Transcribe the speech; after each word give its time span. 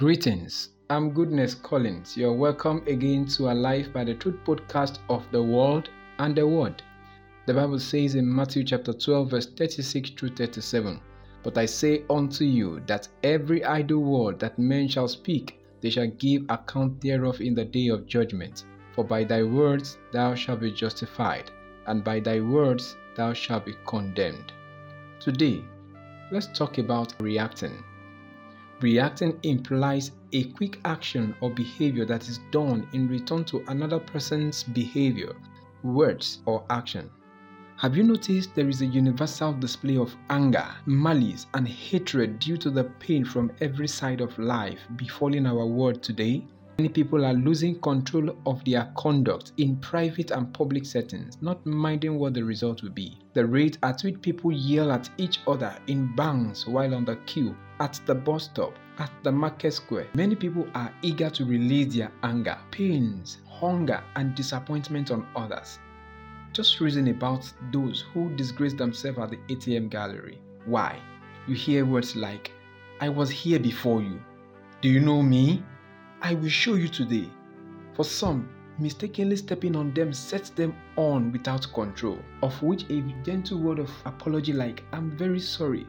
Greetings. 0.00 0.70
I'm 0.88 1.10
Goodness 1.10 1.54
Collins. 1.54 2.16
You're 2.16 2.32
welcome 2.32 2.82
again 2.86 3.26
to 3.36 3.50
Alive 3.50 3.92
by 3.92 4.02
the 4.02 4.14
Truth 4.14 4.36
podcast 4.46 4.98
of 5.10 5.30
the 5.30 5.42
world 5.42 5.90
and 6.18 6.34
the 6.34 6.46
word. 6.46 6.82
The 7.44 7.52
Bible 7.52 7.78
says 7.78 8.14
in 8.14 8.34
Matthew 8.34 8.64
chapter 8.64 8.94
12, 8.94 9.30
verse 9.30 9.46
36 9.48 10.12
through 10.12 10.36
37 10.36 10.98
But 11.42 11.58
I 11.58 11.66
say 11.66 12.04
unto 12.08 12.46
you 12.46 12.80
that 12.86 13.08
every 13.22 13.62
idle 13.62 14.02
word 14.02 14.38
that 14.38 14.58
men 14.58 14.88
shall 14.88 15.06
speak, 15.06 15.60
they 15.82 15.90
shall 15.90 16.06
give 16.06 16.46
account 16.48 17.02
thereof 17.02 17.42
in 17.42 17.54
the 17.54 17.66
day 17.66 17.88
of 17.88 18.06
judgment. 18.06 18.64
For 18.94 19.04
by 19.04 19.22
thy 19.24 19.42
words 19.42 19.98
thou 20.12 20.34
shalt 20.34 20.60
be 20.60 20.72
justified, 20.72 21.50
and 21.86 22.02
by 22.02 22.20
thy 22.20 22.40
words 22.40 22.96
thou 23.16 23.34
shalt 23.34 23.66
be 23.66 23.74
condemned. 23.86 24.54
Today, 25.18 25.62
let's 26.32 26.48
talk 26.58 26.78
about 26.78 27.12
reacting. 27.20 27.84
Reacting 28.80 29.38
implies 29.42 30.12
a 30.32 30.44
quick 30.52 30.80
action 30.86 31.34
or 31.42 31.50
behavior 31.50 32.06
that 32.06 32.26
is 32.30 32.40
done 32.50 32.88
in 32.94 33.08
return 33.08 33.44
to 33.44 33.62
another 33.68 33.98
person's 33.98 34.62
behavior, 34.62 35.36
words, 35.82 36.38
or 36.46 36.64
action. 36.70 37.10
Have 37.76 37.94
you 37.94 38.02
noticed 38.02 38.54
there 38.54 38.70
is 38.70 38.80
a 38.80 38.86
universal 38.86 39.52
display 39.52 39.98
of 39.98 40.16
anger, 40.30 40.66
malice, 40.86 41.46
and 41.52 41.68
hatred 41.68 42.38
due 42.38 42.56
to 42.56 42.70
the 42.70 42.84
pain 42.84 43.22
from 43.22 43.52
every 43.60 43.88
side 43.88 44.22
of 44.22 44.38
life 44.38 44.80
befalling 44.96 45.44
our 45.46 45.66
world 45.66 46.02
today? 46.02 46.42
Many 46.80 46.88
people 46.88 47.26
are 47.26 47.34
losing 47.34 47.78
control 47.80 48.34
of 48.46 48.64
their 48.64 48.90
conduct 48.96 49.52
in 49.58 49.76
private 49.76 50.30
and 50.30 50.50
public 50.54 50.86
settings, 50.86 51.36
not 51.42 51.66
minding 51.66 52.18
what 52.18 52.32
the 52.32 52.42
result 52.42 52.82
will 52.82 52.88
be. 52.88 53.18
The 53.34 53.44
rate 53.44 53.76
at 53.82 54.00
which 54.00 54.22
people 54.22 54.50
yell 54.50 54.90
at 54.90 55.10
each 55.18 55.40
other 55.46 55.76
in 55.88 56.16
banks 56.16 56.66
while 56.66 56.94
on 56.94 57.04
the 57.04 57.16
queue, 57.26 57.54
at 57.80 58.00
the 58.06 58.14
bus 58.14 58.44
stop, 58.44 58.78
at 58.98 59.10
the 59.22 59.30
market 59.30 59.74
square. 59.74 60.06
Many 60.14 60.34
people 60.34 60.66
are 60.74 60.90
eager 61.02 61.28
to 61.28 61.44
release 61.44 61.94
their 61.94 62.10
anger, 62.22 62.56
pains, 62.70 63.42
hunger, 63.46 64.02
and 64.16 64.34
disappointment 64.34 65.10
on 65.10 65.26
others. 65.36 65.78
Just 66.54 66.80
reason 66.80 67.08
about 67.08 67.52
those 67.72 68.06
who 68.14 68.34
disgrace 68.36 68.72
themselves 68.72 69.18
at 69.18 69.28
the 69.28 69.54
ATM 69.54 69.90
gallery. 69.90 70.40
Why? 70.64 70.98
You 71.46 71.54
hear 71.54 71.84
words 71.84 72.16
like, 72.16 72.52
I 73.02 73.10
was 73.10 73.28
here 73.28 73.58
before 73.58 74.00
you. 74.00 74.18
Do 74.80 74.88
you 74.88 75.00
know 75.00 75.22
me? 75.22 75.62
I 76.22 76.34
will 76.34 76.48
show 76.48 76.74
you 76.74 76.88
today. 76.88 77.28
For 77.94 78.04
some, 78.04 78.48
mistakenly 78.78 79.36
stepping 79.36 79.74
on 79.74 79.94
them 79.94 80.12
sets 80.12 80.50
them 80.50 80.74
on 80.96 81.32
without 81.32 81.72
control, 81.72 82.18
of 82.42 82.62
which 82.62 82.84
a 82.90 83.00
gentle 83.22 83.58
word 83.58 83.78
of 83.78 83.90
apology 84.04 84.52
like, 84.52 84.84
I'm 84.92 85.16
very 85.16 85.40
sorry, 85.40 85.86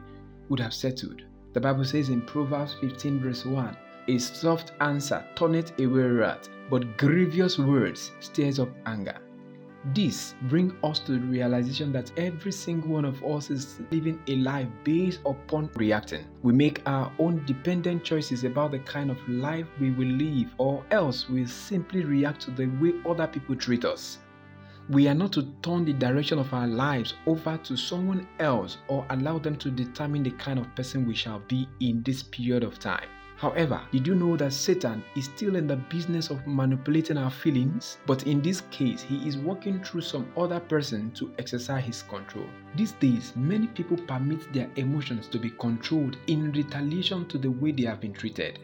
would 0.48 0.60
have 0.60 0.74
settled. 0.74 1.22
The 1.52 1.60
Bible 1.60 1.84
says 1.84 2.08
in 2.08 2.22
Proverbs 2.22 2.74
15, 2.80 3.20
verse 3.20 3.44
1, 3.44 3.76
A 4.08 4.18
soft 4.18 4.72
answer 4.80 5.22
turneth 5.36 5.78
away 5.78 6.02
wrath, 6.02 6.48
but 6.70 6.96
grievous 6.96 7.58
words 7.58 8.10
stirs 8.20 8.58
up 8.58 8.70
anger. 8.86 9.18
This 9.86 10.36
brings 10.42 10.74
us 10.84 11.00
to 11.00 11.12
the 11.12 11.26
realization 11.26 11.90
that 11.90 12.12
every 12.16 12.52
single 12.52 12.90
one 12.90 13.04
of 13.04 13.20
us 13.24 13.50
is 13.50 13.80
living 13.90 14.22
a 14.28 14.36
life 14.36 14.68
based 14.84 15.18
upon 15.26 15.70
reacting. 15.74 16.24
We 16.42 16.52
make 16.52 16.82
our 16.86 17.10
own 17.18 17.44
dependent 17.46 18.04
choices 18.04 18.44
about 18.44 18.70
the 18.70 18.78
kind 18.78 19.10
of 19.10 19.18
life 19.28 19.66
we 19.80 19.90
will 19.90 20.06
live, 20.06 20.54
or 20.58 20.84
else 20.92 21.28
we 21.28 21.46
simply 21.46 22.04
react 22.04 22.42
to 22.42 22.52
the 22.52 22.66
way 22.66 22.92
other 23.08 23.26
people 23.26 23.56
treat 23.56 23.84
us. 23.84 24.18
We 24.88 25.08
are 25.08 25.14
not 25.14 25.32
to 25.32 25.52
turn 25.62 25.84
the 25.84 25.94
direction 25.94 26.38
of 26.38 26.54
our 26.54 26.68
lives 26.68 27.14
over 27.26 27.56
to 27.64 27.76
someone 27.76 28.28
else 28.38 28.78
or 28.86 29.04
allow 29.10 29.38
them 29.38 29.56
to 29.56 29.70
determine 29.70 30.22
the 30.22 30.30
kind 30.32 30.60
of 30.60 30.72
person 30.76 31.06
we 31.06 31.14
shall 31.14 31.40
be 31.48 31.68
in 31.80 32.02
this 32.04 32.22
period 32.22 32.62
of 32.62 32.78
time. 32.78 33.08
However, 33.42 33.80
did 33.90 34.06
you 34.06 34.14
know 34.14 34.36
that 34.36 34.52
Satan 34.52 35.02
is 35.16 35.24
still 35.24 35.56
in 35.56 35.66
the 35.66 35.74
business 35.74 36.30
of 36.30 36.46
manipulating 36.46 37.18
our 37.18 37.28
feelings? 37.28 37.98
But 38.06 38.24
in 38.28 38.40
this 38.40 38.60
case, 38.70 39.02
he 39.02 39.26
is 39.26 39.36
working 39.36 39.82
through 39.82 40.02
some 40.02 40.28
other 40.36 40.60
person 40.60 41.10
to 41.14 41.32
exercise 41.38 41.82
his 41.84 42.02
control. 42.02 42.46
These 42.76 42.92
days, 42.92 43.32
many 43.34 43.66
people 43.66 43.96
permit 43.96 44.52
their 44.52 44.70
emotions 44.76 45.26
to 45.26 45.40
be 45.40 45.50
controlled 45.50 46.18
in 46.28 46.52
retaliation 46.52 47.26
to 47.30 47.36
the 47.36 47.50
way 47.50 47.72
they 47.72 47.82
have 47.82 48.00
been 48.00 48.12
treated. 48.12 48.60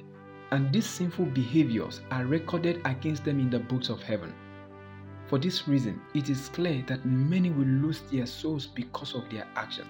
And 0.52 0.72
these 0.72 0.86
sinful 0.86 1.26
behaviors 1.26 2.00
are 2.12 2.26
recorded 2.26 2.80
against 2.84 3.24
them 3.24 3.40
in 3.40 3.50
the 3.50 3.58
books 3.58 3.88
of 3.88 4.00
heaven. 4.00 4.32
For 5.26 5.40
this 5.40 5.66
reason, 5.66 6.00
it 6.14 6.30
is 6.30 6.50
clear 6.50 6.84
that 6.86 7.04
many 7.04 7.50
will 7.50 7.66
lose 7.66 8.02
their 8.12 8.26
souls 8.26 8.68
because 8.68 9.16
of 9.16 9.28
their 9.28 9.48
actions. 9.56 9.88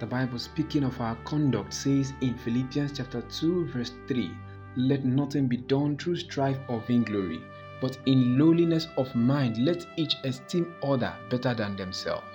The 0.00 0.06
Bible 0.06 0.40
speaking 0.40 0.82
of 0.82 1.00
our 1.00 1.14
conduct 1.24 1.72
says 1.72 2.12
in 2.20 2.34
Philippians 2.34 2.96
chapter 2.96 3.22
2 3.22 3.66
verse 3.66 3.92
3, 4.08 4.30
let 4.76 5.04
nothing 5.04 5.46
be 5.46 5.56
done 5.56 5.96
through 5.96 6.16
strife 6.16 6.58
or 6.66 6.80
vainglory, 6.80 7.40
but 7.80 7.96
in 8.06 8.36
lowliness 8.36 8.88
of 8.96 9.14
mind 9.14 9.56
let 9.58 9.86
each 9.96 10.16
esteem 10.24 10.74
other 10.82 11.14
better 11.30 11.54
than 11.54 11.76
themselves. 11.76 12.26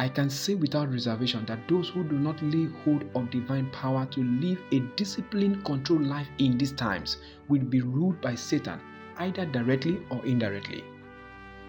I 0.00 0.08
can 0.08 0.28
say 0.28 0.56
without 0.56 0.90
reservation 0.90 1.46
that 1.46 1.68
those 1.68 1.88
who 1.88 2.02
do 2.02 2.18
not 2.18 2.42
lay 2.42 2.66
hold 2.84 3.04
of 3.14 3.30
divine 3.30 3.70
power 3.70 4.04
to 4.06 4.24
live 4.24 4.60
a 4.72 4.80
disciplined, 4.96 5.64
controlled 5.64 6.06
life 6.06 6.28
in 6.38 6.58
these 6.58 6.72
times 6.72 7.18
will 7.48 7.62
be 7.62 7.80
ruled 7.80 8.20
by 8.20 8.34
Satan, 8.34 8.80
either 9.18 9.46
directly 9.46 10.00
or 10.10 10.24
indirectly. 10.26 10.82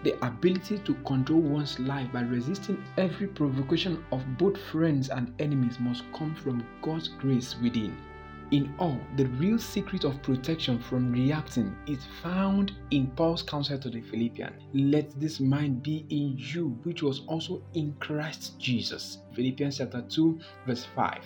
The 0.04 0.14
ability 0.24 0.78
to 0.78 0.94
control 1.06 1.40
one's 1.40 1.80
life 1.80 2.12
by 2.12 2.20
resisting 2.20 2.82
every 2.96 3.26
provocation 3.26 4.04
of 4.12 4.24
both 4.38 4.56
friends 4.56 5.08
and 5.08 5.34
enemies 5.40 5.80
must 5.80 6.04
come 6.12 6.34
from 6.36 6.64
God's 6.82 7.08
grace 7.08 7.56
within. 7.60 7.96
In 8.50 8.72
all, 8.78 8.98
the 9.16 9.26
real 9.26 9.58
secret 9.58 10.04
of 10.04 10.22
protection 10.22 10.78
from 10.78 11.12
reacting 11.12 11.76
is 11.86 12.06
found 12.22 12.72
in 12.90 13.08
Paul's 13.08 13.42
counsel 13.42 13.78
to 13.78 13.90
the 13.90 14.00
Philippians. 14.00 14.62
Let 14.72 15.10
this 15.20 15.38
mind 15.38 15.82
be 15.82 16.06
in 16.08 16.34
you, 16.38 16.78
which 16.84 17.02
was 17.02 17.22
also 17.26 17.60
in 17.74 17.94
Christ 18.00 18.58
Jesus. 18.58 19.18
Philippians 19.34 19.78
chapter 19.78 20.00
2, 20.00 20.40
verse 20.66 20.86
5. 20.94 21.18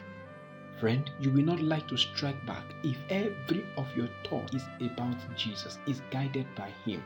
Friend, 0.80 1.08
you 1.20 1.30
will 1.30 1.44
not 1.44 1.60
like 1.60 1.86
to 1.88 1.96
strike 1.96 2.44
back 2.44 2.64
if 2.82 2.96
every 3.08 3.64
of 3.76 3.86
your 3.96 4.08
thought 4.28 4.52
is 4.52 4.64
about 4.80 5.16
Jesus, 5.36 5.78
is 5.86 6.00
guided 6.10 6.46
by 6.56 6.70
Him. 6.84 7.00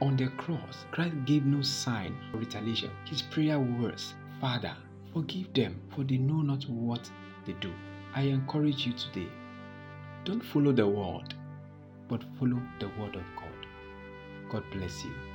On 0.00 0.16
the 0.16 0.28
cross, 0.28 0.86
Christ 0.92 1.14
gave 1.26 1.44
no 1.44 1.62
sign 1.62 2.16
of 2.32 2.40
retaliation. 2.40 2.90
His 3.04 3.22
prayer 3.22 3.60
was, 3.60 4.14
Father, 4.40 4.74
forgive 5.12 5.52
them, 5.52 5.80
for 5.90 6.04
they 6.04 6.16
know 6.16 6.42
not 6.42 6.64
what 6.68 7.10
they 7.44 7.52
do. 7.54 7.72
I 8.14 8.22
encourage 8.22 8.86
you 8.86 8.92
today 8.94 9.28
don't 10.24 10.44
follow 10.44 10.72
the 10.72 10.86
world, 10.86 11.34
but 12.08 12.22
follow 12.38 12.60
the 12.78 12.88
word 12.98 13.16
of 13.16 13.22
God. 13.36 13.66
God 14.50 14.64
bless 14.70 15.04
you. 15.04 15.29